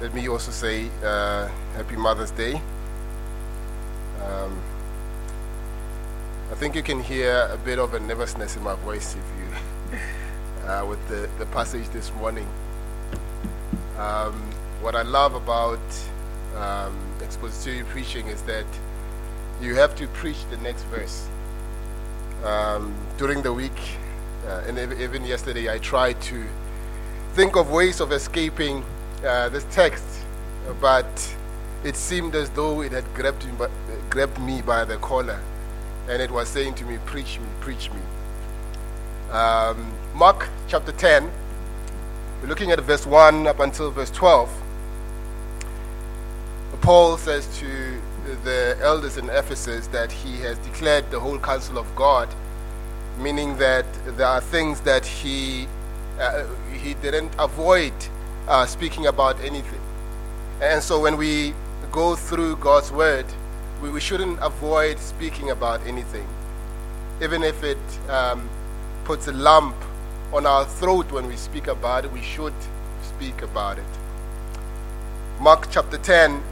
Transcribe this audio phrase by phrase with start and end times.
[0.00, 2.62] let me also say uh, Happy Mother's Day.
[4.22, 4.56] Um,
[6.52, 9.98] I think you can hear a bit of a nervousness in my voice if you,
[10.68, 12.46] uh, with the, the passage this morning.
[13.98, 14.34] Um,
[14.80, 15.80] what I love about
[16.56, 18.66] um, expository preaching is that
[19.60, 21.26] you have to preach the next verse.
[22.44, 23.80] Um, during the week,
[24.46, 26.46] uh, and even yesterday, I tried to
[27.34, 28.84] think of ways of escaping
[29.24, 30.04] uh, this text,
[30.80, 31.36] but
[31.84, 33.68] it seemed as though it had grabbed me, by,
[34.10, 35.40] grabbed me by the collar
[36.08, 38.00] and it was saying to me, Preach me, preach me.
[39.30, 41.30] Um, Mark chapter 10,
[42.40, 44.50] we're looking at verse 1 up until verse 12.
[46.80, 48.00] Paul says to
[48.44, 52.28] the elders in Ephesus that he has declared the whole counsel of God,
[53.18, 55.66] meaning that there are things that he,
[56.18, 57.92] uh, he didn't avoid
[58.48, 59.80] uh, speaking about anything.
[60.60, 61.54] And so when we
[61.92, 63.26] go through God's word,
[63.80, 66.26] we, we shouldn't avoid speaking about anything,
[67.22, 68.48] even if it um,
[69.04, 69.76] puts a lump
[70.32, 72.54] on our throat when we speak about it, we should
[73.02, 73.84] speak about it.
[75.40, 76.42] Mark chapter 10,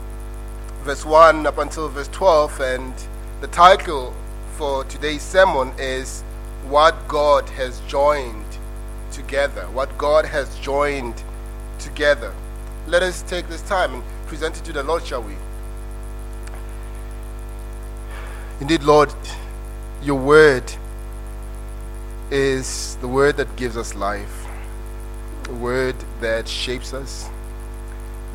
[0.83, 2.93] verse 1 up until verse 12, and
[3.41, 4.13] the title
[4.55, 6.21] for today's sermon is
[6.67, 8.45] What God Has Joined
[9.11, 9.63] Together.
[9.73, 11.23] What God has joined
[11.79, 12.33] together.
[12.87, 15.35] Let us take this time and present it to the Lord, shall we?
[18.59, 19.13] Indeed, Lord,
[20.01, 20.71] your word
[22.31, 24.45] is the word that gives us life,
[25.49, 27.29] a word that shapes us,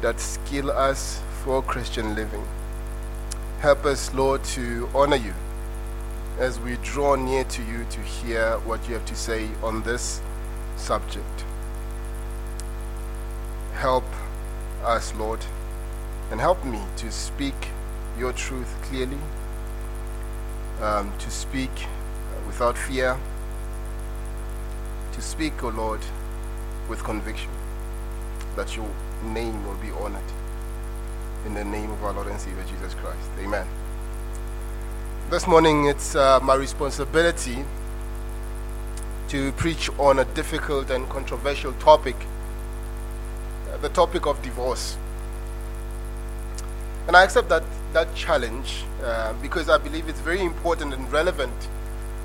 [0.01, 2.45] that skill us for Christian living.
[3.61, 5.35] Help us, Lord, to honor you
[6.39, 10.21] as we draw near to you to hear what you have to say on this
[10.77, 11.45] subject.
[13.75, 14.05] Help
[14.85, 15.41] us, Lord,
[16.31, 17.55] and help me to speak
[18.19, 19.19] your truth clearly,
[20.81, 21.71] um, to speak
[22.47, 23.19] without fear,
[25.13, 26.01] to speak, O oh Lord,
[26.89, 27.51] with conviction,
[28.57, 28.91] that your
[29.25, 30.23] name will be honored.
[31.47, 33.29] In the name of our Lord and Savior Jesus Christ.
[33.39, 33.67] Amen.
[35.31, 37.65] This morning, it's uh, my responsibility
[39.29, 42.17] to preach on a difficult and controversial topic
[43.83, 44.97] the topic of divorce.
[47.09, 51.53] And I accept that, that challenge uh, because I believe it's very important and relevant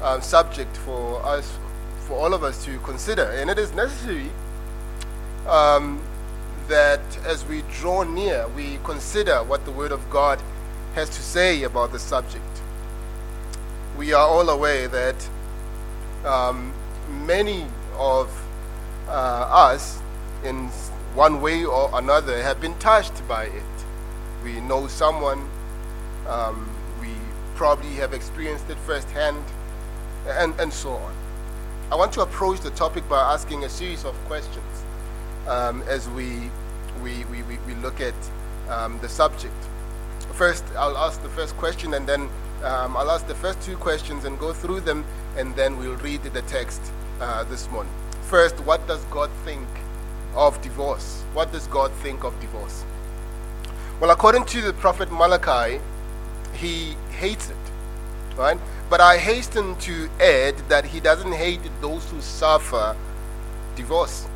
[0.01, 1.57] uh, subject for us,
[2.01, 3.23] for all of us to consider.
[3.23, 4.29] And it is necessary
[5.47, 5.99] um,
[6.67, 10.39] that as we draw near, we consider what the Word of God
[10.93, 12.43] has to say about the subject.
[13.97, 15.15] We are all aware that
[16.23, 16.71] um,
[17.25, 17.65] many
[17.97, 18.29] of
[19.07, 19.99] uh, us,
[20.43, 20.69] in
[21.17, 23.75] one way or another, have been touched by it.
[24.43, 25.49] We know someone,
[26.27, 26.69] um,
[27.01, 27.09] we
[27.55, 29.43] probably have experienced it firsthand,
[30.27, 31.13] and, and so on.
[31.91, 34.83] I want to approach the topic by asking a series of questions
[35.47, 36.51] um, as we,
[37.01, 38.13] we, we, we, look at
[38.69, 39.55] um, the subject.
[40.33, 42.29] First, I'll ask the first question, and then
[42.63, 45.03] um, I'll ask the first two questions and go through them,
[45.35, 46.79] and then we'll read the text
[47.19, 47.93] uh, this morning.
[48.21, 49.67] First, what does God think
[50.37, 51.23] of divorce.
[51.33, 52.85] What does God think of divorce?
[53.99, 55.81] Well, according to the prophet Malachi,
[56.53, 58.59] he hates it, right?
[58.89, 62.95] But I hasten to add that he doesn't hate those who suffer
[63.75, 64.27] divorce.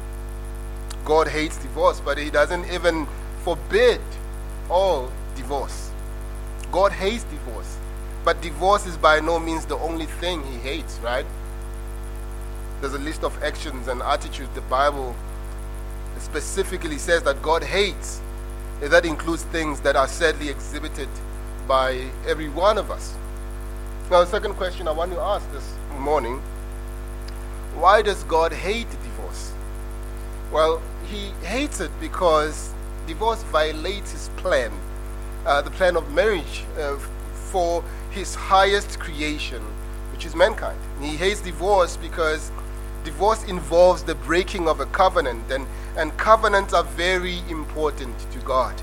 [1.06, 3.08] God hates divorce, but he doesn't even
[3.44, 4.02] forbid
[4.70, 5.92] all divorce.
[6.72, 7.78] God hates divorce,
[8.26, 11.26] but divorce is by no means the only thing he hates, right?
[12.80, 15.16] There's a list of actions and attitudes the Bible
[16.22, 18.22] specifically says that God hates,
[18.82, 21.10] and that includes things that are sadly exhibited
[21.68, 23.16] by every one of us.
[24.10, 26.42] Now, the second question I want to ask this morning
[27.76, 29.54] why does God hate divorce?
[30.52, 32.74] Well, He hates it because
[33.08, 34.72] divorce violates His plan,
[35.46, 36.98] uh, the plan of marriage uh,
[37.52, 39.62] for His highest creation,
[40.12, 40.78] which is mankind.
[41.00, 42.52] He hates divorce because
[43.04, 45.66] divorce involves the breaking of a covenant, and,
[45.98, 48.82] and covenants are very important to God.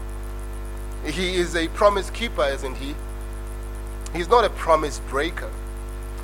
[1.05, 2.95] He is a promise keeper, isn't he?
[4.13, 5.51] He's not a promise breaker.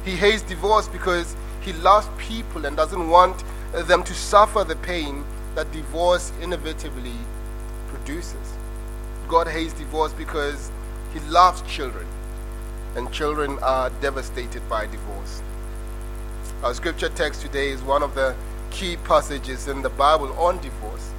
[0.04, 5.24] He hates divorce because he loves people and doesn't want them to suffer the pain
[5.54, 7.14] that divorce inevitably
[7.88, 8.54] produces.
[9.28, 10.70] God hates divorce because
[11.12, 12.06] he loves children,
[12.96, 15.42] and children are devastated by divorce.
[16.62, 18.34] Our scripture text today is one of the
[18.70, 21.10] key passages in the Bible on divorce.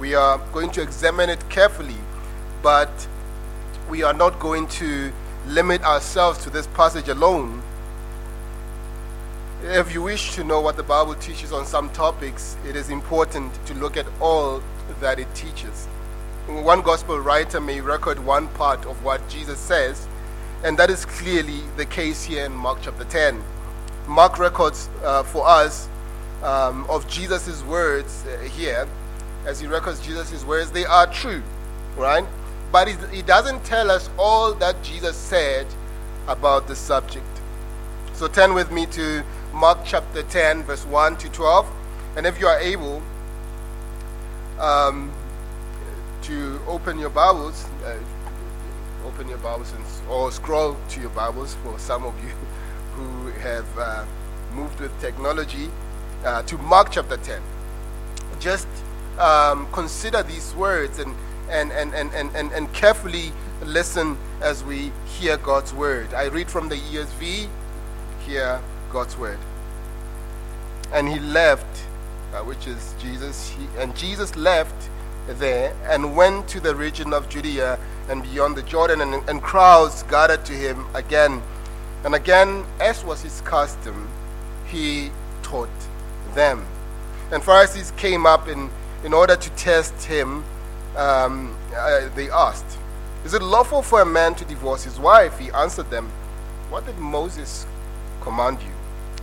[0.00, 1.98] We are going to examine it carefully,
[2.62, 3.06] but
[3.88, 5.12] we are not going to
[5.46, 7.62] limit ourselves to this passage alone.
[9.62, 13.54] If you wish to know what the Bible teaches on some topics, it is important
[13.66, 14.62] to look at all
[15.00, 15.86] that it teaches.
[16.48, 20.08] One gospel writer may record one part of what Jesus says,
[20.64, 23.40] and that is clearly the case here in Mark chapter 10.
[24.06, 25.88] Mark records uh, for us
[26.42, 28.88] um, of Jesus' words uh, here,
[29.46, 31.42] as he records Jesus' words, they are true,
[31.96, 32.24] right?
[32.72, 35.66] But he, doesn't tell us all that Jesus said
[36.26, 37.26] about the subject.
[38.14, 39.22] So turn with me to
[39.52, 41.70] Mark chapter 10, verse 1 to 12.
[42.16, 43.02] And if you are able
[44.58, 45.12] um,
[46.22, 47.96] to open your Bibles, uh,
[49.06, 52.30] open your Bibles and, or scroll to your Bibles for some of you
[53.42, 54.04] have uh,
[54.54, 55.68] moved with technology
[56.24, 57.42] uh, to Mark chapter 10.
[58.38, 58.68] Just
[59.18, 61.14] um, consider these words and,
[61.50, 63.32] and, and, and, and, and, carefully
[63.64, 66.14] listen as we hear God's word.
[66.14, 67.48] I read from the ESV,
[68.20, 68.60] hear
[68.90, 69.38] God's word.
[70.92, 71.84] And he left,
[72.32, 74.88] uh, which is Jesus, he, and Jesus left
[75.26, 77.78] there and went to the region of Judea
[78.08, 81.42] and beyond the Jordan, and, and crowds gathered to him again.
[82.04, 84.08] And again, as was his custom,
[84.66, 85.10] he
[85.42, 85.68] taught
[86.34, 86.64] them.
[87.30, 88.70] And Pharisees came up in,
[89.04, 90.44] in order to test him.
[90.96, 92.78] Um, uh, they asked,
[93.24, 95.38] Is it lawful for a man to divorce his wife?
[95.38, 96.10] He answered them,
[96.70, 97.66] What did Moses
[98.20, 98.72] command you?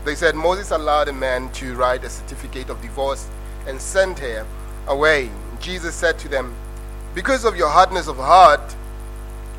[0.06, 3.28] They said, Moses allowed a man to write a certificate of divorce
[3.68, 4.46] and send her
[4.88, 5.30] away.
[5.60, 6.56] Jesus said to them,
[7.14, 8.76] Because of your hardness of heart,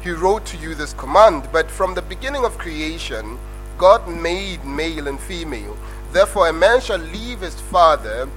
[0.03, 1.49] he wrote to you this command.
[1.53, 3.39] But from the beginning of creation,
[3.79, 5.77] God made male and female.
[6.13, 8.29] Therefore, a man shall leave his father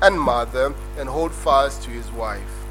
[0.00, 2.64] and mother and hold fast to his wife.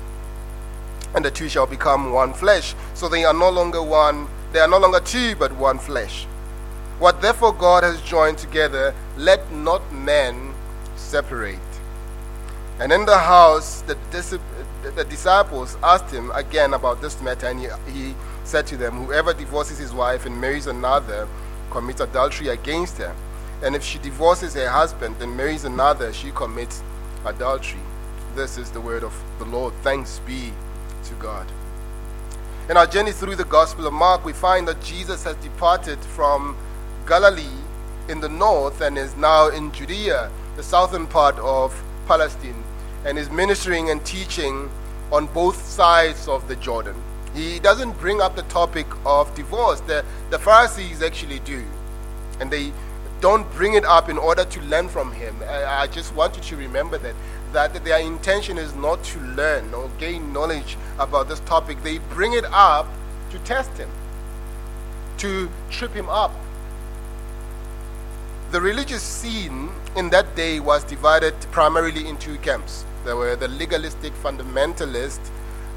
[1.16, 2.76] And the two shall become one flesh.
[2.94, 6.26] So they are no longer one, they are no longer two, but one flesh.
[7.00, 10.54] What therefore God has joined together, let not man
[10.96, 11.60] separate.
[12.80, 13.98] And in the house, the,
[15.10, 18.16] disciples asked him again about this matter, and he, he
[18.48, 21.28] said to them, Whoever divorces his wife and marries another
[21.70, 23.14] commits adultery against her.
[23.62, 26.82] And if she divorces her husband and marries another, she commits
[27.26, 27.82] adultery.
[28.36, 29.74] This is the word of the Lord.
[29.82, 30.54] Thanks be
[31.06, 31.46] to God.
[32.70, 36.56] In our journey through the Gospel of Mark, we find that Jesus has departed from
[37.06, 37.62] Galilee
[38.08, 42.64] in the north and is now in Judea, the southern part of Palestine,
[43.06, 44.70] and is ministering and teaching
[45.12, 46.96] on both sides of the Jordan.
[47.38, 49.80] He doesn't bring up the topic of divorce.
[49.82, 51.64] The, the Pharisees actually do.
[52.40, 52.74] And they
[53.22, 55.36] don't bring it up in order to learn from him.
[55.48, 57.16] I, I, just want you to remember that
[57.54, 61.82] that their intention is not to learn or gain knowledge about this topic.
[61.84, 62.88] They bring it up
[63.30, 63.90] to test him,
[65.20, 66.34] to trip him up.
[68.52, 72.84] The religious scene in that day was divided primarily into camps.
[73.06, 75.20] There were the legalistic fundamentalist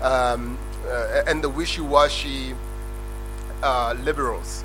[0.03, 2.55] um, uh, and the wishy-washy
[3.63, 4.65] uh, liberals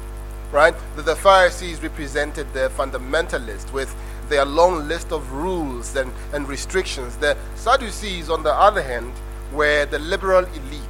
[0.56, 0.74] right?
[0.96, 3.94] The, the Pharisees represented the fundamentalists with
[4.30, 7.18] their long list of rules and, and restrictions.
[7.18, 9.12] The Sadducees, on the other hand,
[9.54, 10.82] were the liberal elite.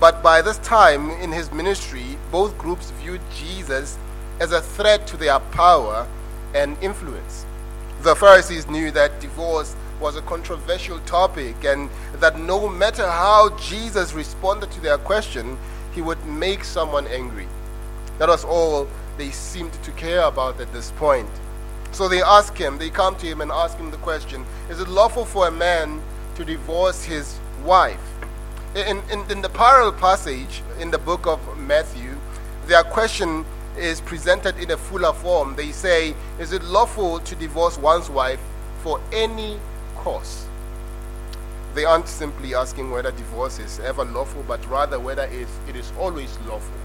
[0.00, 3.98] But by this time in his ministry, both groups viewed Jesus
[4.40, 6.06] as a threat to their power
[6.54, 7.44] and influence.
[8.00, 14.12] The Pharisees knew that divorce was a controversial topic and that no matter how Jesus
[14.12, 15.56] responded to their question,
[15.94, 17.48] he would make someone angry.
[18.18, 21.28] That was all they seemed to care about at this point.
[21.92, 24.88] So they ask him, they come to him and ask him the question Is it
[24.88, 26.02] lawful for a man
[26.34, 28.00] to divorce his wife?
[28.74, 32.14] In, in, in the parallel passage in the book of Matthew,
[32.66, 33.46] their question
[33.78, 35.54] is presented in a fuller form.
[35.56, 38.40] They say, Is it lawful to divorce one's wife
[38.82, 39.58] for any
[40.06, 40.46] cause?
[41.74, 46.38] They aren't simply asking whether divorce is ever lawful, but rather whether it is always
[46.46, 46.78] lawful.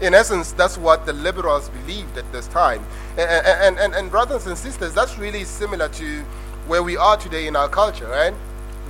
[0.00, 2.84] In essence, that's what the liberals believed at this time.
[3.12, 6.22] And, and, and, and brothers and sisters, that's really similar to
[6.66, 8.34] where we are today in our culture, right?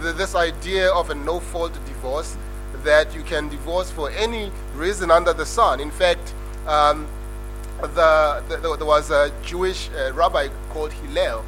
[0.00, 2.36] This idea of a no fault divorce,
[2.82, 5.80] that you can divorce for any reason under the sun.
[5.80, 6.32] In fact,
[6.66, 7.06] um,
[7.82, 11.44] the, the, there was a Jewish uh, rabbi called Hillel,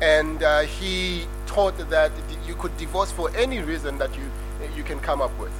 [0.00, 2.10] and uh, he taught that
[2.46, 4.24] you could divorce for any reason that you,
[4.74, 5.52] you can come up with,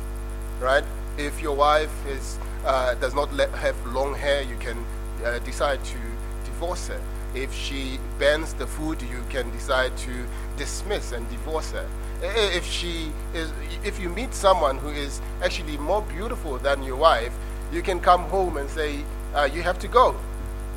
[0.58, 0.84] right?
[1.18, 4.87] If your wife is uh, does not have long hair, you can
[5.25, 5.99] uh, decide to
[6.46, 7.00] divorce her.
[7.34, 11.87] If she bends the food, you can decide to dismiss and divorce her.
[12.22, 13.52] If she is,
[13.84, 17.34] if you meet someone who is actually more beautiful than your wife,
[17.70, 20.14] you can come home and say, uh, you have to go.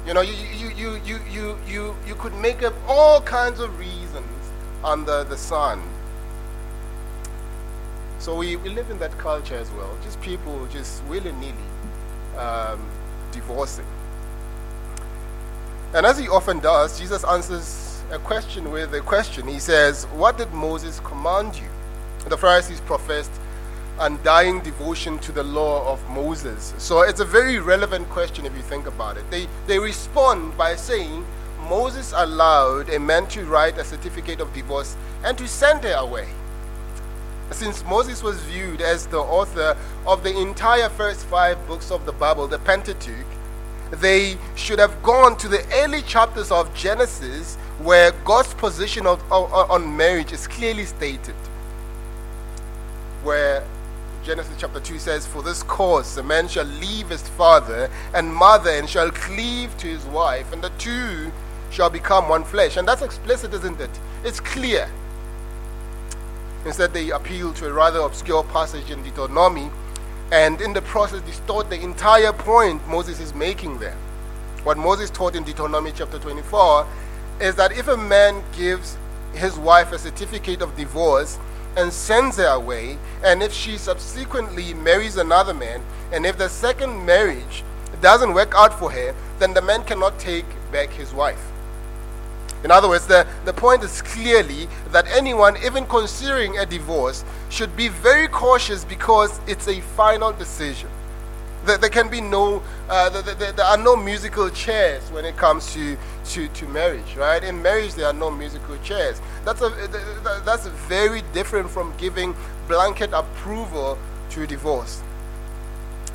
[0.07, 3.79] You know, you, you, you, you, you, you, you could make up all kinds of
[3.79, 4.34] reasons
[4.83, 5.81] under the sun.
[8.19, 9.95] So we, we live in that culture as well.
[10.03, 11.53] Just people just willy nilly
[12.37, 12.79] um,
[13.31, 13.85] divorcing.
[15.93, 19.47] And as he often does, Jesus answers a question with a question.
[19.47, 21.69] He says, What did Moses command you?
[22.29, 23.31] The Pharisees professed
[23.99, 26.73] undying devotion to the law of Moses.
[26.77, 29.29] So it's a very relevant question if you think about it.
[29.31, 31.25] They, they respond by saying,
[31.69, 36.27] Moses allowed a man to write a certificate of divorce and to send her away.
[37.51, 42.11] Since Moses was viewed as the author of the entire first five books of the
[42.11, 43.25] Bible, the Pentateuch,
[43.91, 49.53] they should have gone to the early chapters of Genesis where God's position of, of,
[49.53, 51.35] on marriage is clearly stated.
[53.23, 53.63] Where
[54.23, 58.71] Genesis chapter 2 says, For this cause a man shall leave his father and mother
[58.71, 61.31] and shall cleave to his wife, and the two
[61.75, 62.77] shall become one flesh.
[62.77, 63.89] And that's explicit, isn't it?
[64.23, 64.89] It's clear.
[66.65, 69.69] Instead, they appeal to a rather obscure passage in Deuteronomy
[70.31, 73.95] and in the process distort the entire point Moses is making there.
[74.63, 76.87] What Moses taught in Deuteronomy chapter 24
[77.41, 78.97] is that if a man gives
[79.33, 81.37] his wife a certificate of divorce
[81.77, 87.05] and sends her away, and if she subsequently marries another man, and if the second
[87.05, 87.63] marriage
[88.01, 91.51] doesn't work out for her, then the man cannot take back his wife.
[92.65, 97.77] In other words, the, the point is clearly that anyone, even considering a divorce, should
[97.77, 100.89] be very cautious because it's a final decision.
[101.65, 105.37] There, there can be no, uh, there, there, there, are no musical chairs when it
[105.37, 105.95] comes to,
[106.31, 107.43] to, to marriage, right?
[107.43, 109.21] In marriage, there are no musical chairs.
[109.43, 109.69] That's, a,
[110.43, 112.35] that's very different from giving
[112.67, 113.95] blanket approval
[114.31, 115.03] to divorce.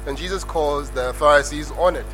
[0.04, 2.06] And Jesus calls the Pharisees on it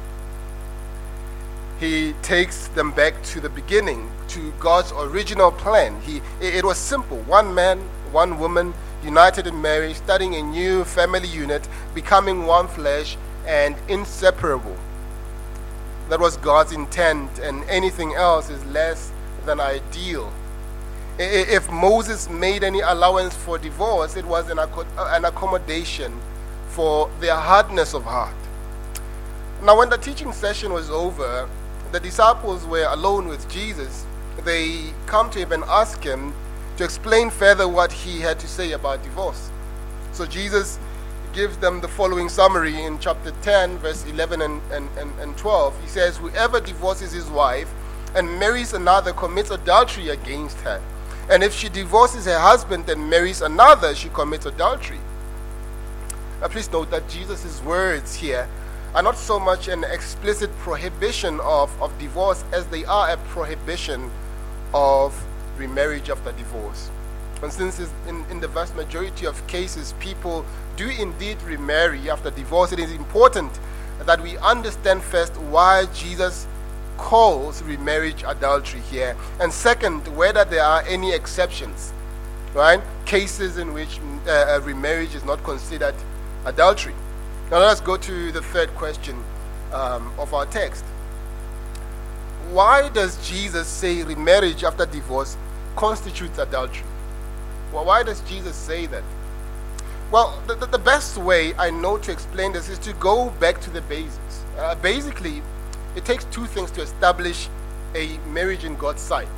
[1.78, 6.00] he takes them back to the beginning, to God's original plan.
[6.02, 7.80] He, it was simple one man,
[8.12, 13.16] one woman, united in marriage, starting a new family unit, becoming one flesh
[13.46, 14.76] and inseparable.
[16.08, 19.12] That was God's intent, and anything else is less
[19.44, 20.32] than ideal.
[21.18, 26.20] If Moses made any allowance for divorce, it was an, uh, an accommodation
[26.68, 28.34] for their hardness of heart.
[29.62, 31.48] Now, when the teaching session was over,
[31.92, 34.04] the disciples were alone with Jesus,
[34.44, 36.34] they come to him and ask him
[36.76, 39.50] to explain further what he had to say about divorce.
[40.12, 40.78] So Jesus
[41.32, 45.82] gives them the following summary in chapter 10, verse 11 and, and, and, and 12.
[45.82, 47.72] He says, Whoever divorces his wife
[48.14, 50.82] and marries another commits adultery against her.
[51.28, 55.00] And if she divorces her husband and marries another, she commits adultery.
[56.40, 58.48] Now, please note that Jesus' words here
[58.94, 64.10] are not so much an explicit prohibition of, of divorce as they are a prohibition
[64.76, 65.24] of
[65.56, 66.90] remarriage after divorce.
[67.42, 70.44] And since in, in the vast majority of cases people
[70.76, 73.58] do indeed remarry after divorce, it is important
[74.04, 76.46] that we understand first why Jesus
[76.98, 81.92] calls remarriage adultery here, and second, whether there are any exceptions,
[82.54, 82.80] right?
[83.06, 85.94] Cases in which uh, remarriage is not considered
[86.44, 86.94] adultery.
[87.50, 89.22] Now let's go to the third question
[89.72, 90.84] um, of our text.
[92.50, 95.36] Why does Jesus say remarriage after divorce
[95.74, 96.86] constitutes adultery?
[97.72, 99.02] Well, why does Jesus say that?
[100.12, 103.60] Well, the, the, the best way I know to explain this is to go back
[103.62, 104.44] to the basics.
[104.56, 105.42] Uh, basically,
[105.96, 107.48] it takes two things to establish
[107.94, 109.28] a marriage in God's sight,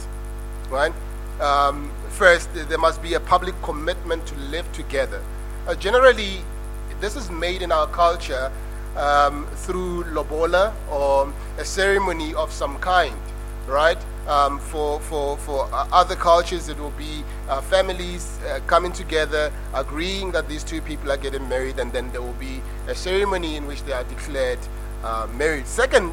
[0.69, 0.93] right?
[1.41, 5.23] Um, first, there must be a public commitment to live together.
[5.67, 6.43] Uh, generally,
[7.01, 8.53] this is made in our culture
[8.99, 13.17] um, through lobola or a ceremony of some kind,
[13.67, 13.99] right?
[14.27, 20.33] Um, for, for, for other cultures, it will be uh, families uh, coming together, agreeing
[20.33, 23.67] that these two people are getting married, and then there will be a ceremony in
[23.67, 24.59] which they are declared
[25.03, 25.67] uh, married.
[25.67, 26.13] Second,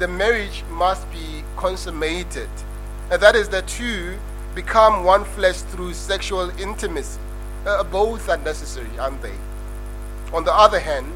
[0.00, 2.48] the marriage must be consummated.
[3.10, 4.18] And that is, the two
[4.54, 7.20] become one flesh through sexual intimacy.
[7.64, 9.34] Uh, both are necessary, aren't they?
[10.32, 11.12] On the other hand,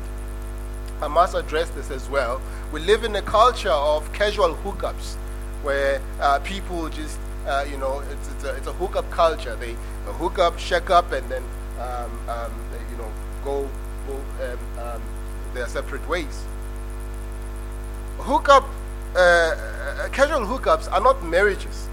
[1.02, 2.40] I must address this as well.
[2.72, 5.16] We live in a culture of casual hookups
[5.64, 9.56] where uh, people just, uh, you know, it's, it's, a, it's a hookup culture.
[9.56, 11.42] They hook up, check up, and then,
[11.80, 13.10] um, um, they, you know,
[13.44, 13.68] go,
[14.06, 15.02] go um, um
[15.54, 16.44] their separate ways.
[18.18, 18.64] Hookup
[19.16, 21.88] uh, casual hookups are not marriages.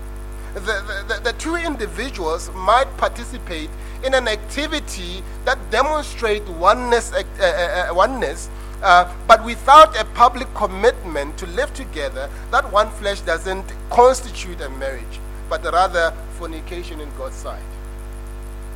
[0.53, 3.69] The, the, the, two individuals might participate
[4.03, 7.43] in an activity that demonstrate oneness, uh, uh,
[7.91, 8.49] uh, oneness
[8.81, 14.69] uh, but without a public commitment to live together, that one flesh doesn't constitute a
[14.69, 15.19] marriage,
[15.49, 17.61] but rather fornication in God's sight.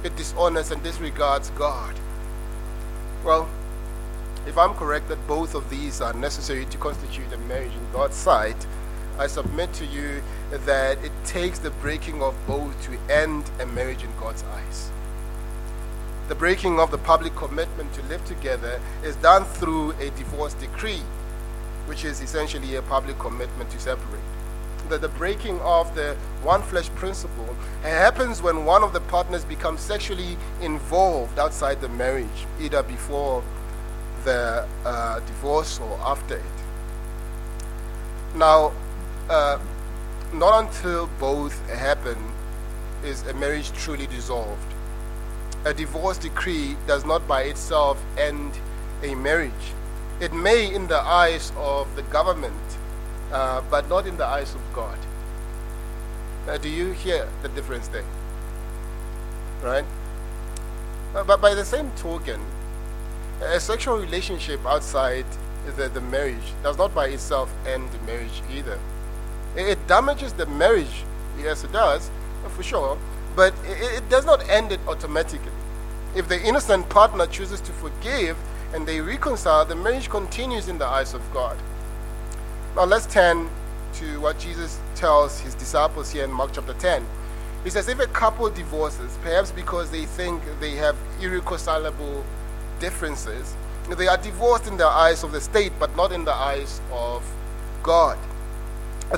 [0.03, 1.95] It dishonors and disregards God.
[3.23, 3.47] Well,
[4.45, 8.17] if I'm correct that both of these are necessary to constitute a marriage in God's
[8.17, 8.67] sight,
[9.17, 14.03] I submit to you that it takes the breaking of both to end a marriage
[14.03, 14.91] in God's eyes.
[16.29, 21.01] The breaking of the public commitment to live together is done through a divorce decree,
[21.85, 24.21] which is essentially a public commitment to separate.
[24.87, 29.81] That the breaking of the one flesh principle happens when one of the partners becomes
[29.81, 33.43] sexually involved outside the marriage, either before
[34.23, 36.43] the uh, divorce or after it.
[38.35, 38.71] Now,
[39.29, 39.59] uh,
[40.33, 42.17] not until both happen
[43.03, 44.72] is a marriage truly dissolved.
[45.65, 48.51] A divorce decree does not by itself end
[49.01, 49.73] a marriage.
[50.19, 52.61] It may in the eyes of the government,
[53.31, 54.97] uh, but not in the eyes of God.
[56.47, 58.03] Uh, do you hear the difference there?
[59.61, 59.85] Right?
[61.15, 62.41] Uh, but by the same token,
[63.41, 65.25] a sexual relationship outside
[65.77, 68.77] the, the marriage does not by itself end the marriage either.
[69.55, 71.03] It, it damages the marriage,
[71.39, 72.11] yes, it does,
[72.49, 72.97] for sure,
[73.35, 75.51] but it, it does not end it automatically.
[76.15, 78.37] If the innocent partner chooses to forgive
[78.73, 81.57] and they reconcile, the marriage continues in the eyes of God.
[82.75, 83.49] Now let's turn
[83.95, 87.05] to what Jesus tells his disciples here in Mark chapter 10.
[87.63, 92.25] He says, if a couple divorces, perhaps because they think they have irreconcilable
[92.79, 93.55] differences.
[93.89, 97.23] They are divorced in the eyes of the state, but not in the eyes of
[97.81, 98.17] God.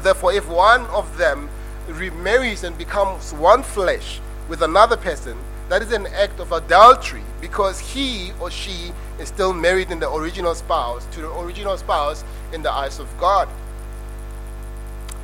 [0.01, 1.50] Therefore, if one of them
[1.88, 5.38] remarries and becomes one flesh with another person,
[5.70, 10.12] that is an act of adultery because he or she is still married in the
[10.12, 13.50] original spouse to the original spouse in the eyes of God.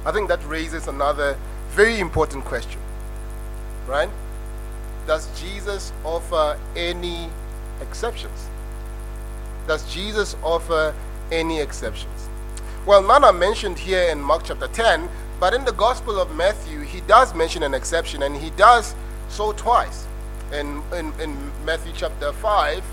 [0.06, 1.38] I think that raises another
[1.70, 2.80] very important question.
[3.88, 4.10] Right?
[5.06, 7.30] Does Jesus offer any
[7.82, 8.48] exceptions.
[9.68, 10.94] Does Jesus offer
[11.32, 12.30] any exceptions?
[12.86, 15.10] Well, none are mentioned here in Mark chapter 10,
[15.42, 18.94] but in the Gospel of Matthew, he does mention an exception, and he does
[19.28, 20.06] so twice.
[20.54, 22.84] In, in, in Matthew chapter 5,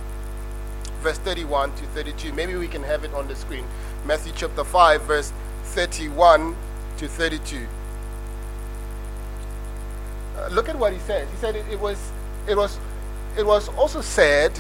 [1.03, 2.33] verse 31 to 32.
[2.33, 3.67] Maybe we can have it on the screen.
[4.07, 5.31] Matthew chapter 5, verse
[5.65, 6.57] 31
[6.97, 7.67] to 32.
[10.39, 11.29] Uh, look at what he says.
[11.31, 11.99] He said it, it, was,
[12.47, 12.79] it, was,
[13.37, 14.59] it was also said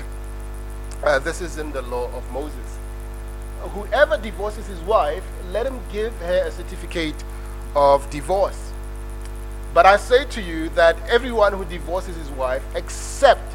[1.05, 2.79] uh, this is in the law of Moses.
[3.61, 7.15] Whoever divorces his wife, let him give her a certificate
[7.79, 8.73] of divorce.
[9.73, 13.55] But I say to you that everyone who divorces his wife, except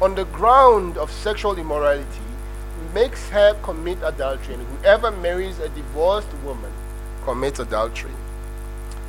[0.00, 2.28] on the ground of sexual immorality,
[2.94, 4.54] makes her commit adultery.
[4.54, 6.72] And whoever marries a divorced woman
[7.24, 8.12] commits adultery.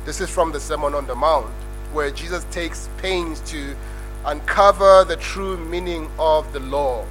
[0.04, 1.54] This is from the Sermon on the Mount,
[1.92, 3.76] where Jesus takes pains to
[4.24, 7.04] uncover the true meaning of the law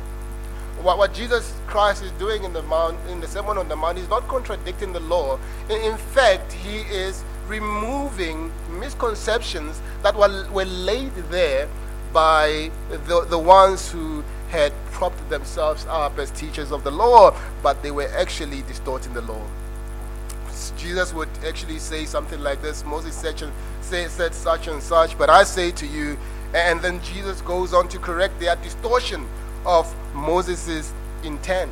[0.82, 3.98] what, what Jesus Christ is doing in the mount, in the Sermon on the Mount,
[3.98, 5.40] is not contradicting the law.
[5.70, 11.68] In, in fact, he is removing misconceptions that were, were laid there
[12.14, 17.82] by the, the ones who had propped themselves up as teachers of the law, but
[17.84, 19.46] they were actually distorting the law.
[20.78, 25.44] Jesus would actually say something like this Moses said, said such and such, but I
[25.44, 26.18] say to you,
[26.54, 29.28] and then Jesus goes on to correct their distortion
[29.66, 31.72] of Moses' intent.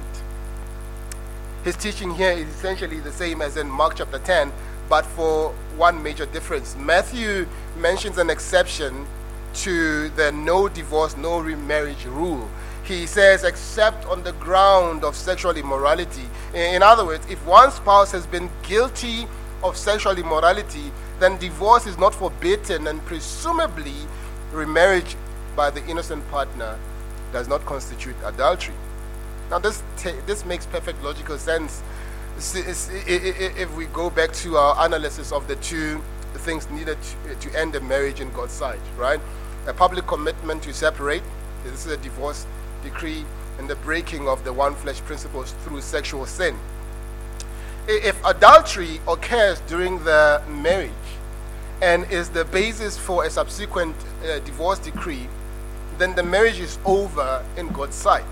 [1.63, 4.51] His teaching here is essentially the same as in Mark chapter 10,
[4.89, 6.75] but for one major difference.
[6.75, 9.07] Matthew mentions an exception
[9.55, 12.49] to the no divorce, no remarriage rule.
[12.83, 16.29] He says, except on the ground of sexual immorality.
[16.53, 19.25] In other words, if one spouse has been guilty
[19.63, 23.95] of sexual immorality, then divorce is not forbidden, and presumably
[24.51, 25.15] remarriage
[25.55, 26.77] by the innocent partner
[27.33, 28.75] does not constitute adultery.
[29.49, 29.83] Now, this,
[30.25, 31.83] this makes perfect logical sense
[32.37, 36.01] if we go back to our analysis of the two
[36.35, 39.19] things needed to, to end a marriage in God's sight, right?
[39.67, 41.21] A public commitment to separate,
[41.63, 42.45] this is a divorce
[42.83, 43.25] decree,
[43.59, 46.57] and the breaking of the one flesh principles through sexual sin.
[47.87, 50.91] If adultery occurs during the marriage
[51.81, 55.27] and is the basis for a subsequent uh, divorce decree,
[55.97, 58.25] then the marriage is over in God's sight.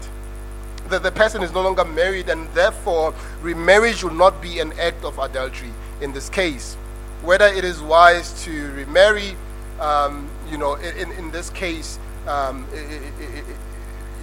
[0.90, 5.04] That the person is no longer married, and therefore remarriage will not be an act
[5.04, 5.72] of adultery
[6.02, 6.76] in this case.
[7.22, 9.36] Whether it is wise to remarry,
[9.80, 13.46] um, you know, in, in this case, um, it, it, it,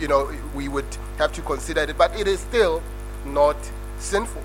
[0.00, 0.86] you know, we would
[1.18, 2.82] have to consider it, but it is still
[3.24, 3.56] not
[3.98, 4.42] sinful.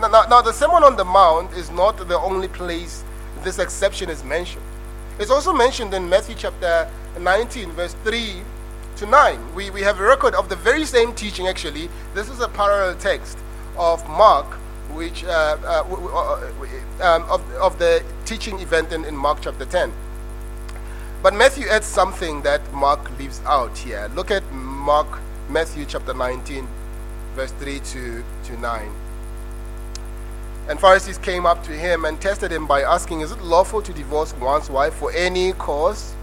[0.00, 3.04] Now, now, now, the Sermon on the Mount is not the only place
[3.42, 4.64] this exception is mentioned.
[5.18, 8.42] It's also mentioned in Matthew chapter 19, verse 3
[8.96, 9.54] to 9.
[9.54, 11.88] We, we have a record of the very same teaching, actually.
[12.14, 13.38] This is a parallel text
[13.76, 14.46] of Mark,
[14.92, 15.84] which uh, uh,
[17.00, 19.92] uh, um, of, of the teaching event in, in Mark chapter 10.
[21.22, 24.10] But Matthew adds something that Mark leaves out here.
[24.14, 26.68] Look at Mark, Matthew chapter 19,
[27.34, 28.92] verse 3 to, to 9.
[30.68, 33.92] And Pharisees came up to him and tested him by asking, Is it lawful to
[33.92, 36.14] divorce one's wife for any cause?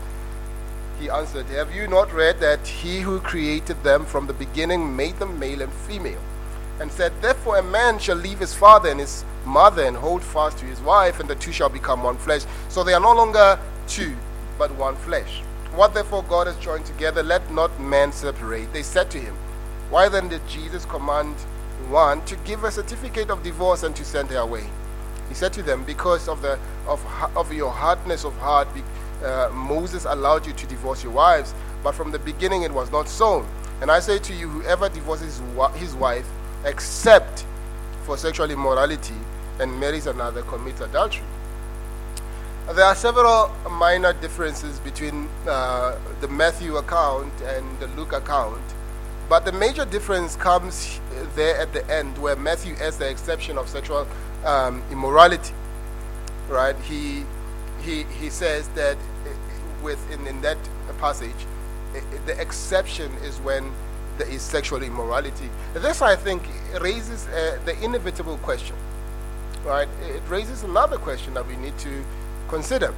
[1.02, 5.18] He answered, Have you not read that he who created them from the beginning made
[5.18, 6.22] them male and female?
[6.80, 10.60] And said, Therefore a man shall leave his father and his mother and hold fast
[10.60, 12.44] to his wife, and the two shall become one flesh.
[12.70, 14.16] So they are no longer two,
[14.60, 15.42] but one flesh.
[15.74, 18.72] What therefore God has joined together, let not man separate.
[18.72, 19.34] They said to him,
[19.90, 21.36] Why then did Jesus command
[21.90, 24.66] one to give a certificate of divorce and to send her away.
[25.30, 27.04] He said to them, Because of, the, of,
[27.36, 28.68] of your hardness of heart,
[29.24, 31.54] uh, Moses allowed you to divorce your wives,
[31.84, 33.46] but from the beginning it was not so.
[33.82, 35.42] And I say to you, whoever divorces
[35.76, 36.28] his wife,
[36.66, 37.46] except
[38.04, 39.16] for sexual immorality,
[39.60, 41.24] and marries another, commits adultery.
[42.74, 48.62] There are several minor differences between uh, the Matthew account and the Luke account.
[49.28, 51.00] But the major difference comes
[51.36, 54.08] there at the end where Matthew adds the exception of sexual
[54.46, 55.54] um, immorality.
[56.50, 56.78] Right?
[56.80, 57.26] He,
[57.82, 58.98] he, he says that
[59.82, 60.58] within in that
[61.00, 61.46] passage,
[62.26, 63.72] the exception is when
[64.18, 65.50] there is sexual immorality.
[65.74, 66.44] This, I think,
[66.80, 68.76] raises uh, the inevitable question.
[69.66, 69.88] Right?
[70.04, 72.04] It raises another question that we need to
[72.48, 72.94] consider.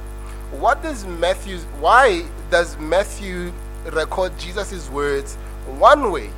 [0.52, 1.58] What does Matthew?
[1.80, 3.52] Why does Matthew
[3.92, 5.34] record Jesus' words
[5.78, 6.30] one way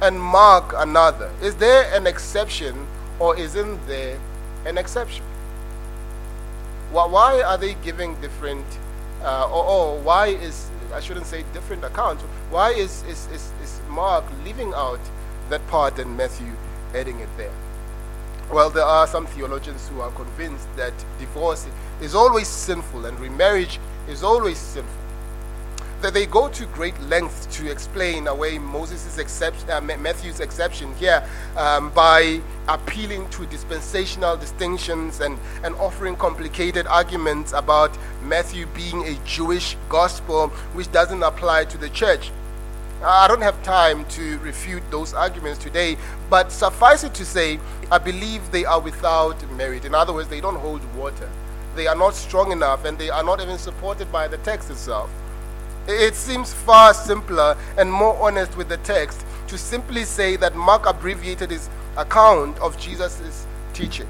[0.00, 1.30] and Mark another?
[1.42, 2.86] Is there an exception
[3.18, 4.18] or isn't there
[4.64, 5.24] an exception?
[6.90, 8.66] Why are they giving different,
[9.22, 13.80] uh, or, or, why is, I shouldn't say different accounts, why is, is, is, is
[13.88, 15.00] Mark leaving out
[15.50, 16.52] that part and Matthew
[16.94, 17.52] adding it there?
[18.50, 21.66] Well, there are some theologians who are convinced that divorce
[22.00, 25.09] is always sinful and remarriage is always sinful
[26.02, 31.22] that they go to great lengths to explain away Moses' exception, uh, Matthew's exception here
[31.56, 39.14] um, by appealing to dispensational distinctions and, and offering complicated arguments about Matthew being a
[39.24, 42.30] Jewish gospel which doesn't apply to the church.
[43.02, 45.96] I don't have time to refute those arguments today,
[46.28, 47.58] but suffice it to say,
[47.90, 49.86] I believe they are without merit.
[49.86, 51.30] In other words, they don't hold water.
[51.76, 55.10] They are not strong enough, and they are not even supported by the text itself.
[55.86, 60.86] It seems far simpler and more honest with the text to simply say that Mark
[60.86, 64.06] abbreviated his account of Jesus' teaching.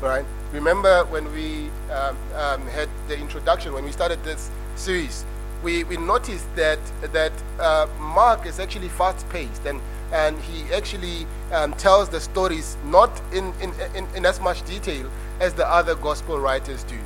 [0.00, 0.26] Right?
[0.52, 5.24] Remember when we um, um, had the introduction, when we started this series,
[5.62, 6.78] we, we noticed that,
[7.12, 9.80] that uh, Mark is actually fast paced and,
[10.12, 15.08] and he actually um, tells the stories not in, in, in, in as much detail
[15.40, 16.98] as the other gospel writers do.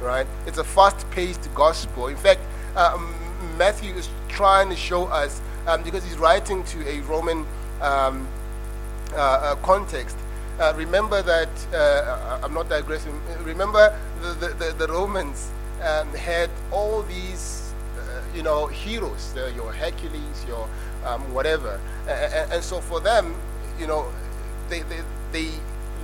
[0.00, 0.26] Right?
[0.46, 2.06] It's a fast paced gospel.
[2.06, 2.40] In fact,
[2.76, 2.98] uh,
[3.56, 7.46] Matthew is trying to show us, um, because he's writing to a Roman
[7.80, 8.26] um,
[9.12, 10.16] uh, uh, context.
[10.58, 15.50] Uh, remember that, uh, I'm not digressing, remember the, the, the, the Romans
[15.82, 20.68] um, had all these, uh, you know, heroes, your Hercules, your
[21.04, 21.80] um, whatever.
[22.08, 23.34] And, and, so for them,
[23.78, 24.10] you know,
[24.68, 25.00] they, they,
[25.32, 25.50] they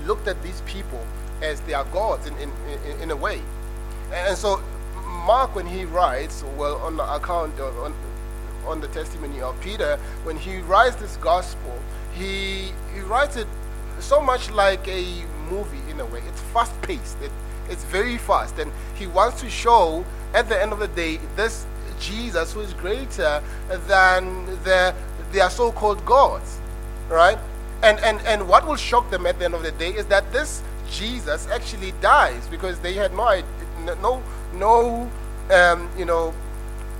[0.04, 1.04] looked at these people
[1.42, 2.52] as their gods in, in,
[2.86, 3.40] in, in a way.
[4.12, 4.62] And so
[5.10, 7.94] Mark, when he writes, well, on the account, uh, on,
[8.66, 11.78] on the testimony of Peter, when he writes this gospel,
[12.14, 13.46] he, he writes it
[13.98, 16.22] so much like a movie in a way.
[16.28, 17.30] It's fast paced, it,
[17.68, 18.58] it's very fast.
[18.58, 21.66] And he wants to show at the end of the day this
[22.00, 23.42] Jesus who is greater
[23.86, 24.94] than the,
[25.32, 26.58] their so called gods,
[27.08, 27.38] right?
[27.82, 30.32] And, and, and what will shock them at the end of the day is that
[30.32, 33.42] this Jesus actually dies because they had no,
[34.02, 34.22] no
[34.54, 35.10] no,
[35.50, 36.34] um, you know,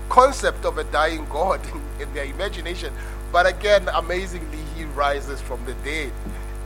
[0.08, 2.92] concept of a dying God in, in their imagination.
[3.32, 6.12] But again, amazingly, he rises from the dead.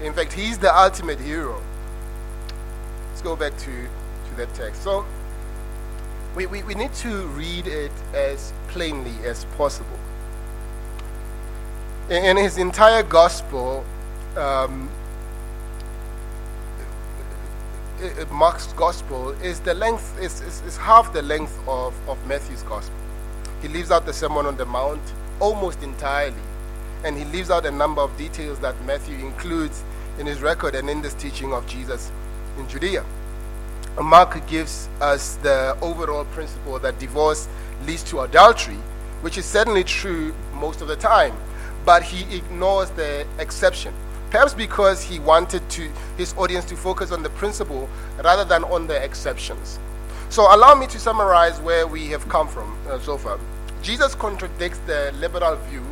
[0.02, 1.60] In fact, he's the ultimate hero.
[3.10, 4.82] Let's go back to, to that text.
[4.82, 5.04] So,
[6.34, 9.98] we, we, we need to read it as plainly as possible.
[12.08, 13.84] In, in his entire gospel,
[14.36, 14.90] um,
[18.04, 22.18] Uh, uh, Mark's gospel is the length is, is, is half the length of, of
[22.26, 22.94] Matthew's gospel.
[23.62, 25.00] He leaves out the Sermon on the Mount
[25.40, 26.42] almost entirely,
[27.02, 29.82] and he leaves out a number of details that Matthew includes
[30.18, 32.12] in his record and in this teaching of Jesus
[32.58, 33.06] in Judea.
[33.98, 37.48] Mark gives us the overall principle that divorce
[37.86, 38.78] leads to adultery,
[39.22, 41.34] which is certainly true most of the time,
[41.86, 43.94] but he ignores the exception.
[44.34, 47.88] Perhaps because he wanted to, his audience to focus on the principle
[48.24, 49.78] rather than on the exceptions.
[50.28, 53.38] So, allow me to summarize where we have come from uh, so far.
[53.80, 55.84] Jesus contradicts the liberal view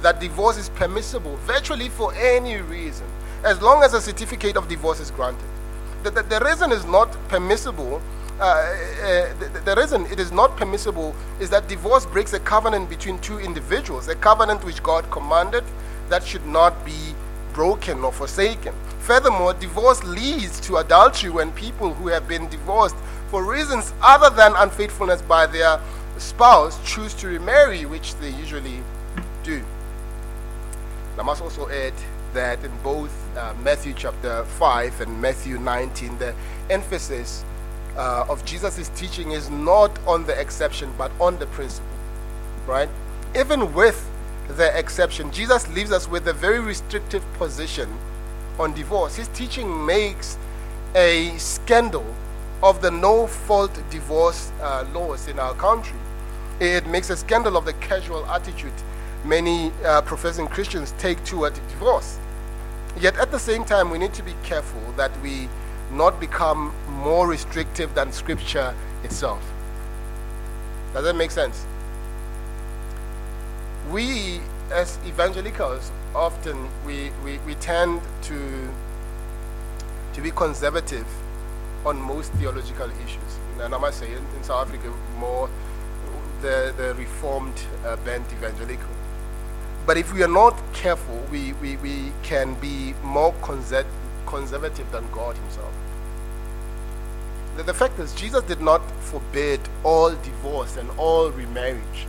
[0.00, 3.06] that divorce is permissible virtually for any reason,
[3.44, 5.44] as long as a certificate of divorce is granted.
[6.04, 8.00] The, the, the reason is not permissible.
[8.40, 12.88] Uh, uh, the, the reason it is not permissible is that divorce breaks a covenant
[12.88, 15.64] between two individuals, a covenant which God commanded
[16.08, 17.14] that should not be
[17.58, 18.72] broken or forsaken.
[19.00, 22.94] Furthermore, divorce leads to adultery when people who have been divorced
[23.32, 25.80] for reasons other than unfaithfulness by their
[26.18, 28.80] spouse choose to remarry, which they usually
[29.42, 29.60] do.
[31.18, 31.94] I must also add
[32.32, 36.36] that in both uh, Matthew chapter 5 and Matthew 19, the
[36.70, 37.44] emphasis
[37.96, 41.90] uh, of Jesus' teaching is not on the exception but on the principle.
[42.68, 42.88] Right?
[43.34, 44.07] Even with
[44.56, 47.88] the exception, Jesus leaves us with a very restrictive position
[48.58, 49.16] on divorce.
[49.16, 50.38] His teaching makes
[50.94, 52.06] a scandal
[52.62, 55.98] of the no fault divorce uh, laws in our country.
[56.60, 58.72] It makes a scandal of the casual attitude
[59.24, 62.18] many uh, professing Christians take toward divorce.
[63.00, 65.48] Yet at the same time, we need to be careful that we
[65.92, 69.42] not become more restrictive than Scripture itself.
[70.94, 71.64] Does that make sense?
[73.90, 78.68] We, as evangelicals, often we, we, we tend to,
[80.12, 81.06] to be conservative
[81.86, 83.38] on most theological issues.
[83.60, 85.48] And I must say, in, in South Africa, more
[86.42, 88.88] the, the reformed uh, bent evangelical.
[89.86, 95.34] But if we are not careful, we, we, we can be more conservative than God
[95.34, 95.72] Himself.
[97.56, 102.06] The, the fact is, Jesus did not forbid all divorce and all remarriage.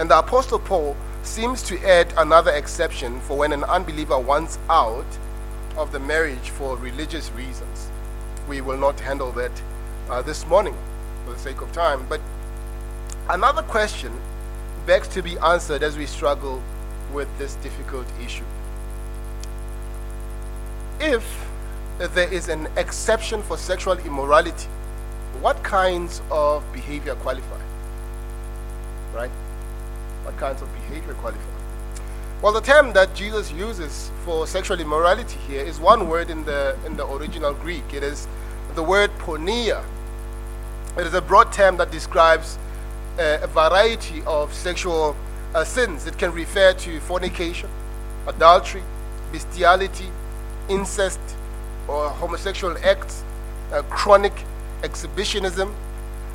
[0.00, 5.06] And the Apostle Paul seems to add another exception for when an unbeliever wants out
[5.76, 7.88] of the marriage for religious reasons.
[8.48, 9.52] We will not handle that
[10.08, 10.76] uh, this morning
[11.24, 12.04] for the sake of time.
[12.08, 12.20] But
[13.28, 14.12] another question
[14.86, 16.62] begs to be answered as we struggle
[17.12, 18.44] with this difficult issue.
[21.00, 21.48] If
[21.98, 24.68] there is an exception for sexual immorality,
[25.40, 27.60] what kinds of behavior qualify?
[29.14, 29.30] Right?
[30.24, 31.40] What kinds of behavior qualify?
[32.42, 36.76] Well, the term that Jesus uses for sexual immorality here is one word in the,
[36.86, 37.84] in the original Greek.
[37.92, 38.26] It is
[38.74, 39.84] the word porneia.
[40.96, 42.58] It is a broad term that describes
[43.18, 45.14] a variety of sexual
[45.54, 46.06] uh, sins.
[46.06, 47.68] It can refer to fornication,
[48.26, 48.82] adultery,
[49.32, 50.08] bestiality,
[50.68, 51.20] incest,
[51.88, 53.22] or homosexual acts,
[53.72, 54.32] uh, chronic
[54.82, 55.74] exhibitionism.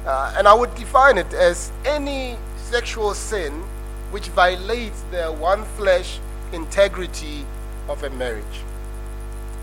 [0.05, 3.63] Uh, and I would define it as any sexual sin
[4.15, 6.19] which violates the one flesh
[6.53, 7.45] integrity
[7.89, 8.61] of a marriage.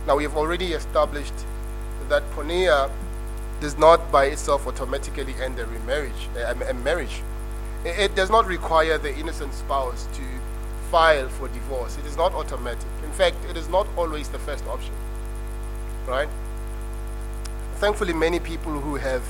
[0.07, 1.33] Now, we have already established
[2.11, 2.91] that porneia
[3.63, 7.23] does not by itself automatically end a remarriage, a marriage.
[7.87, 10.23] It does not require the innocent spouse to
[10.91, 11.97] file for divorce.
[11.97, 12.91] It is not automatic.
[13.05, 14.93] In fact, it is not always the first option.
[16.07, 16.29] Right?
[17.77, 19.25] Thankfully, many people who have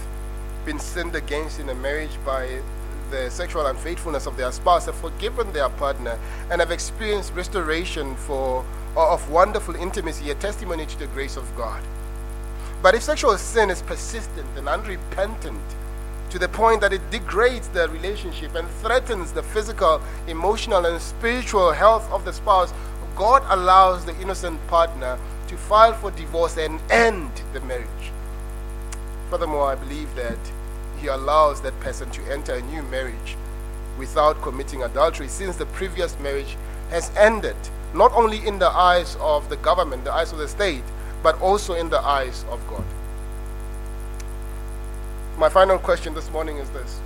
[0.64, 2.61] been sinned against in a marriage by
[3.12, 6.18] the sexual unfaithfulness of their spouse have forgiven their partner
[6.51, 8.64] and have experienced restoration for
[8.96, 11.83] of wonderful intimacy, a testimony to the grace of God.
[12.83, 15.61] But if sexual sin is persistent and unrepentant,
[16.31, 21.72] to the point that it degrades the relationship and threatens the physical, emotional, and spiritual
[21.72, 22.72] health of the spouse,
[23.14, 28.11] God allows the innocent partner to file for divorce and end the marriage.
[29.29, 30.38] Furthermore, I believe that
[31.03, 33.37] He allows that person to enter a new marriage
[33.99, 36.57] without committing adultery since the previous marriage
[36.91, 37.57] has ended,
[37.93, 40.85] not only in the eyes of the government, the eyes of the state,
[41.21, 42.85] but also in the eyes of God.
[45.37, 47.01] My final question this morning is this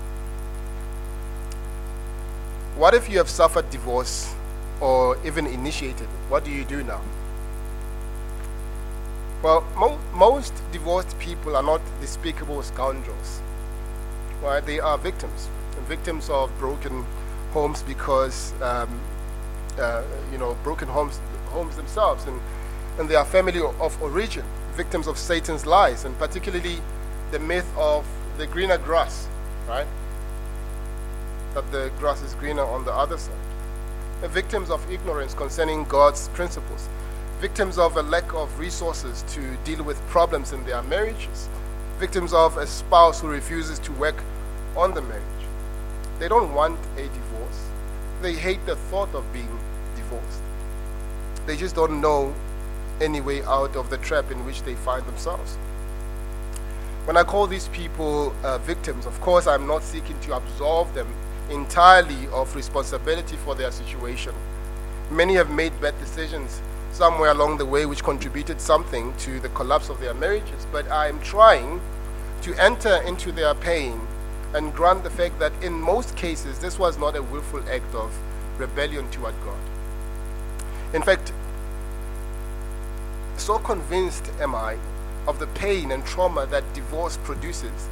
[2.76, 4.34] What if you have suffered divorce
[4.78, 6.02] or even initiated?
[6.02, 6.08] It?
[6.28, 7.00] What do you do now?
[9.42, 13.40] Well, mo- most divorced people are not despicable scoundrels.
[14.42, 14.64] Right?
[14.64, 15.48] They are victims,
[15.88, 17.04] victims of broken
[17.52, 19.00] homes because, um,
[19.78, 22.40] uh, you know, broken homes, homes themselves, and,
[22.98, 24.44] and their family of origin.
[24.76, 26.80] victims of Satan's lies, and particularly
[27.30, 29.26] the myth of the greener grass,
[29.66, 29.86] right?
[31.54, 33.34] That the grass is greener on the other side.
[34.20, 36.88] The victims of ignorance concerning God's principles,
[37.40, 41.48] victims of a lack of resources to deal with problems in their marriages,
[41.98, 44.22] victims of a spouse who refuses to work
[44.76, 45.22] on the marriage.
[46.18, 47.68] They don't want a divorce.
[48.20, 49.58] They hate the thought of being
[49.96, 50.40] divorced.
[51.46, 52.34] They just don't know
[53.00, 55.56] any way out of the trap in which they find themselves.
[57.06, 61.08] When I call these people uh, victims, of course, I'm not seeking to absolve them
[61.50, 64.34] entirely of responsibility for their situation.
[65.10, 66.60] Many have made bad decisions
[66.96, 71.20] somewhere along the way which contributed something to the collapse of their marriages, but I'm
[71.20, 71.78] trying
[72.40, 74.00] to enter into their pain
[74.54, 78.16] and grant the fact that in most cases this was not a willful act of
[78.56, 79.58] rebellion toward God.
[80.94, 81.32] In fact,
[83.36, 84.78] so convinced am I
[85.28, 87.88] of the pain and trauma that divorce produces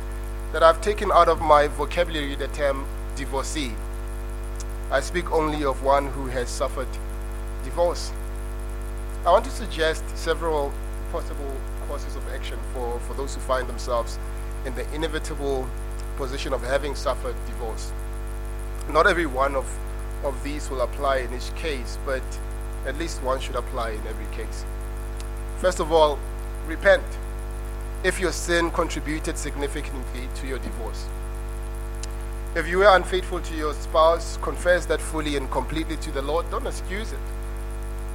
[0.53, 2.87] that I've taken out of my vocabulary the term
[3.17, 3.75] divorcee.
[4.91, 6.89] I speak only of one who has suffered
[7.65, 8.11] divorce.
[9.27, 10.71] I want to suggest several
[11.11, 11.51] possible
[11.89, 14.19] courses of action for, for those who find themselves
[14.67, 15.67] in the inevitable
[16.19, 17.91] position of having suffered divorce.
[18.91, 19.67] Not every one of,
[20.25, 22.23] of these will apply in each case, but
[22.85, 24.67] at least one should apply in every case.
[25.57, 26.19] First of all,
[26.67, 27.03] repent
[28.03, 31.09] if your sin contributed significantly to your divorce.
[32.55, 36.51] If you were unfaithful to your spouse, confess that fully and completely to the Lord.
[36.51, 37.19] Don't excuse it.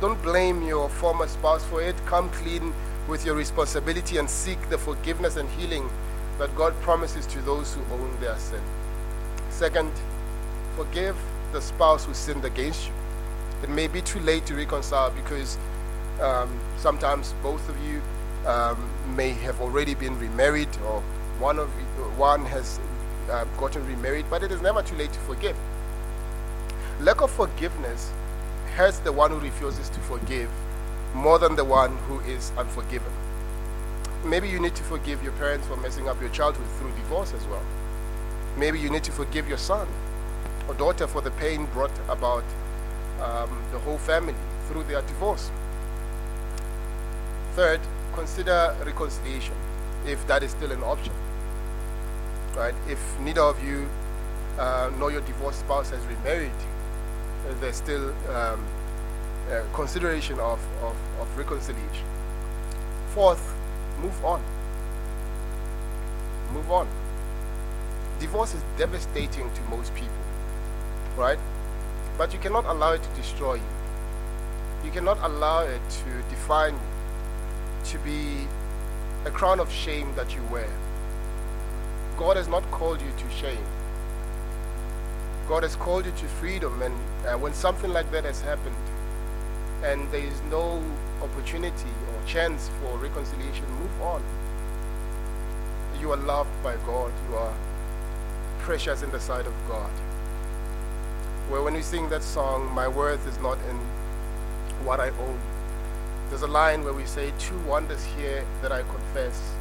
[0.01, 1.95] Don't blame your former spouse for it.
[2.05, 2.73] Come clean
[3.09, 5.89] with your responsibility and seek the forgiveness and healing
[6.37, 8.61] that God promises to those who own their sin.
[9.49, 9.91] Second,
[10.77, 11.17] forgive
[11.51, 12.93] the spouse who sinned against you.
[13.61, 15.57] It may be too late to reconcile because
[16.21, 18.01] um, sometimes both of you
[18.47, 21.01] um, may have already been remarried or
[21.39, 22.79] one of you, one has
[23.29, 25.57] uh, gotten remarried, but it is never too late to forgive.
[27.01, 28.13] Lack of forgiveness
[28.75, 30.49] hurts the one who refuses to forgive
[31.13, 33.11] more than the one who is unforgiven.
[34.23, 37.45] Maybe you need to forgive your parents for messing up your childhood through divorce as
[37.47, 37.63] well.
[38.57, 39.87] Maybe you need to forgive your son
[40.67, 42.43] or daughter for the pain brought about
[43.21, 44.35] um, the whole family
[44.67, 45.49] through their divorce.
[47.55, 47.79] Third,
[48.13, 49.55] consider reconciliation
[50.05, 51.13] if that is still an option.
[52.55, 52.75] Right?
[52.87, 53.89] If neither of you
[54.57, 56.51] uh, nor your divorced spouse has remarried,
[57.59, 58.65] there's still um,
[59.73, 62.05] consideration of, of, of reconciliation.
[63.13, 63.55] Fourth,
[64.01, 64.41] Move on.
[66.53, 66.87] Move on.
[68.19, 70.23] Divorce is devastating to most people,
[71.17, 71.39] right?
[72.17, 73.71] But you cannot allow it to destroy you.
[74.85, 78.47] You cannot allow it to define you, to be
[79.25, 80.69] a crown of shame that you wear.
[82.17, 83.65] God has not called you to shame.
[85.49, 86.93] God has called you to freedom, and
[87.25, 88.75] uh, when something like that has happened,
[89.81, 90.79] and there is no
[91.23, 94.21] opportunity or chance for reconciliation, move on.
[95.99, 97.11] You are loved by God.
[97.27, 97.53] You are
[98.59, 99.89] precious in the sight of God.
[101.49, 103.77] Where when we sing that song, my worth is not in
[104.85, 105.39] what I own.
[106.29, 109.55] There's a line where we say, Two wonders here that I confess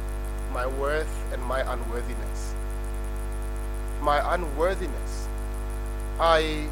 [0.53, 2.53] my worth and my unworthiness.
[4.01, 5.08] My unworthiness.
[6.19, 6.67] I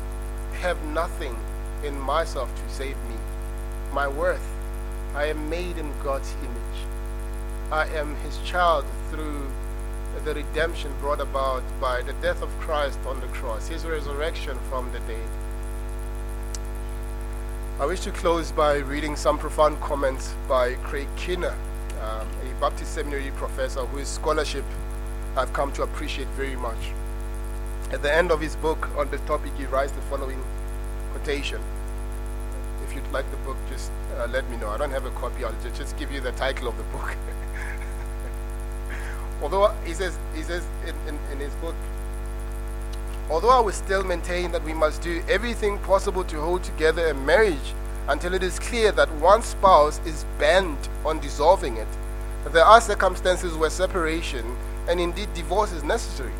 [0.59, 1.33] have nothing
[1.81, 3.15] in myself to save me.
[3.93, 4.45] My worth
[5.15, 6.85] I am made in God's image.
[7.71, 9.47] I am his child through
[10.25, 14.91] the redemption brought about by the death of Christ on the cross, his resurrection from
[14.91, 15.29] the dead.
[17.79, 21.55] I wish to close by reading some profound comments by Craig Keener,
[22.01, 24.65] um, a Baptist seminary professor whose scholarship
[25.37, 26.91] I've come to appreciate very much.
[27.89, 30.43] At the end of his book on the topic, he writes the following
[31.11, 31.61] quotation
[32.85, 34.69] If you'd like the book, just uh, let me know.
[34.69, 35.45] I don't have a copy.
[35.45, 37.15] I'll just give you the title of the book.
[39.41, 41.75] although he says, he says in, in, in his book,
[43.29, 47.13] although I will still maintain that we must do everything possible to hold together a
[47.13, 47.73] marriage
[48.09, 51.87] until it is clear that one spouse is bent on dissolving it,
[52.51, 54.57] there are circumstances where separation
[54.89, 56.33] and indeed divorce is necessary.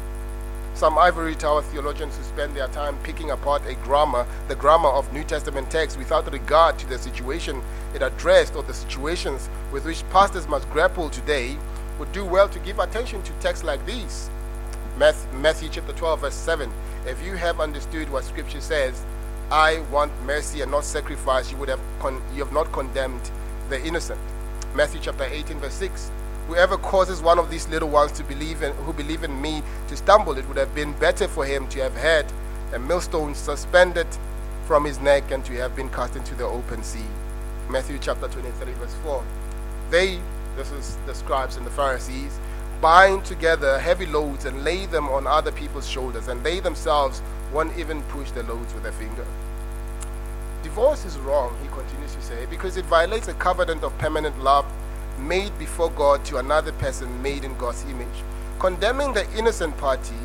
[0.78, 5.12] Some ivory tower theologians who spend their time picking apart a grammar, the grammar of
[5.12, 7.64] New Testament texts without regard to the situation
[7.96, 11.58] it addressed or the situations with which pastors must grapple today
[11.98, 14.30] would do well to give attention to texts like these.
[15.00, 16.72] Matthew chapter 12, verse 7.
[17.08, 19.04] If you have understood what scripture says,
[19.50, 23.32] I want mercy and not sacrifice, you would have con- you have not condemned
[23.70, 24.22] the innocent.
[24.76, 26.12] Matthew chapter 18, verse 6.
[26.48, 29.98] Whoever causes one of these little ones to believe in, who believe in me to
[29.98, 32.26] stumble, it would have been better for him to have had
[32.74, 34.08] a millstone suspended
[34.66, 37.06] from his neck and to have been cast into the open sea.
[37.70, 39.24] Matthew chapter 23, verse 4.
[39.90, 40.20] They,
[40.56, 42.40] this is the scribes and the Pharisees,
[42.80, 47.22] bind together heavy loads and lay them on other people's shoulders, and they themselves
[47.52, 49.26] won't even push the loads with a finger.
[50.64, 54.66] Divorce is wrong, he continues to say, because it violates a covenant of permanent love
[55.20, 58.24] made before God to another person made in God's image.
[58.60, 60.16] Condemning the innocent party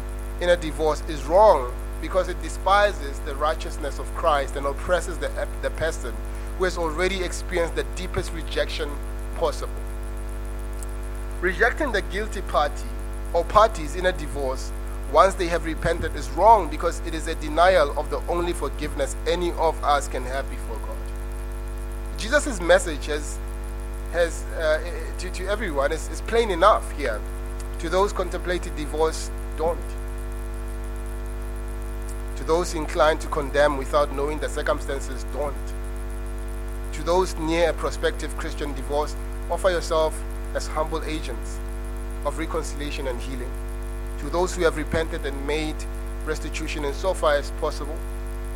[0.40, 5.30] in a divorce is wrong because it despises the righteousness of Christ and oppresses the,
[5.62, 6.14] the person
[6.58, 8.90] who has already experienced the deepest rejection
[9.36, 9.72] possible.
[11.40, 12.88] Rejecting the guilty party
[13.32, 14.72] or parties in a divorce
[15.12, 19.14] once they have repented is wrong because it is a denial of the only forgiveness
[19.26, 20.96] any of us can have before God.
[22.16, 23.38] Jesus' message has
[24.12, 24.80] has uh,
[25.18, 27.20] to, to everyone is, is plain enough here.
[27.80, 29.78] To those contemplating divorce, don't.
[32.36, 35.54] To those inclined to condemn without knowing the circumstances, don't.
[36.92, 39.16] To those near a prospective Christian divorce,
[39.50, 40.20] offer yourself
[40.54, 41.58] as humble agents
[42.24, 43.50] of reconciliation and healing.
[44.18, 45.76] To those who have repented and made
[46.26, 47.96] restitution in so far as possible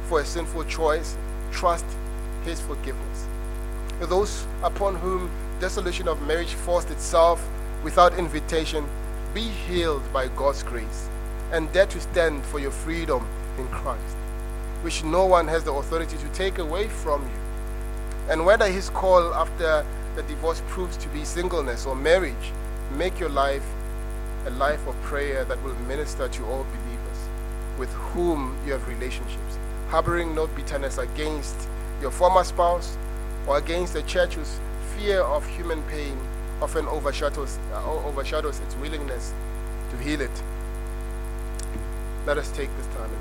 [0.05, 1.17] for a sinful choice,
[1.51, 1.87] trust
[2.45, 3.27] His forgiveness.
[4.01, 5.31] To those upon whom
[5.61, 7.47] dissolution of marriage forced itself
[7.83, 8.87] without invitation,
[9.35, 11.09] be healed by God's grace
[11.53, 13.27] and dare to stand for your freedom
[13.59, 14.17] in Christ,
[14.83, 18.31] which no one has the authority to take away from you.
[18.31, 19.85] And whether his call after
[20.17, 22.53] the divorce proves to be singleness or marriage,
[22.97, 23.65] make your life
[24.47, 27.29] a life of prayer that will minister to all believers
[27.79, 31.57] with whom you have relationships, harboring no bitterness against
[32.01, 32.97] your former spouse
[33.47, 34.59] or against the church whose
[34.97, 36.19] fear of human pain
[36.63, 39.35] often overshadows, uh, overshadows its willingness
[39.91, 40.43] to heal it.
[42.25, 43.21] Let us take this time and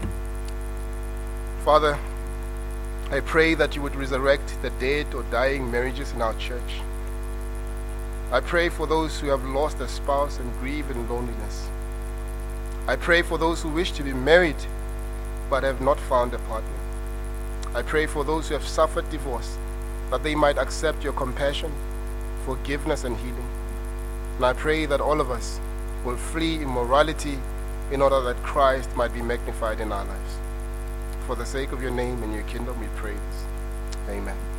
[0.00, 0.08] pray.
[1.64, 1.98] Father,
[3.10, 6.80] I pray that you would resurrect the dead or dying marriages in our church.
[8.32, 11.68] I pray for those who have lost a spouse and grieve in loneliness.
[12.88, 14.56] I pray for those who wish to be married
[15.48, 16.75] but have not found a partner.
[17.76, 19.58] I pray for those who have suffered divorce
[20.10, 21.70] that they might accept your compassion,
[22.46, 23.50] forgiveness, and healing.
[24.36, 25.60] And I pray that all of us
[26.02, 27.38] will flee immorality
[27.90, 30.38] in order that Christ might be magnified in our lives.
[31.26, 33.44] For the sake of your name and your kingdom, we pray this.
[34.08, 34.55] Amen.